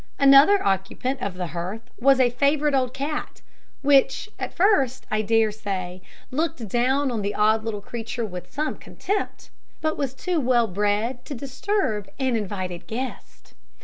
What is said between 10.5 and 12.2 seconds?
bred to disturb